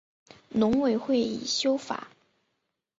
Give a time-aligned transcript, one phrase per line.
[0.49, 2.07] 农委会已修法